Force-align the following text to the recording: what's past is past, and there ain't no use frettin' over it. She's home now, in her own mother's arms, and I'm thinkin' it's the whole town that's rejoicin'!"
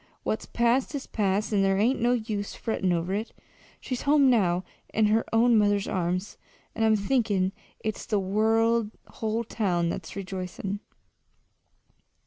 what's 0.23 0.47
past 0.47 0.95
is 0.95 1.05
past, 1.05 1.53
and 1.53 1.63
there 1.63 1.77
ain't 1.77 2.01
no 2.01 2.13
use 2.13 2.55
frettin' 2.55 2.91
over 2.91 3.13
it. 3.13 3.33
She's 3.79 4.01
home 4.01 4.31
now, 4.31 4.63
in 4.91 5.05
her 5.05 5.23
own 5.31 5.55
mother's 5.59 5.87
arms, 5.87 6.37
and 6.73 6.83
I'm 6.83 6.95
thinkin' 6.95 7.51
it's 7.81 8.07
the 8.07 8.19
whole 8.19 9.43
town 9.43 9.89
that's 9.89 10.15
rejoicin'!" 10.15 10.79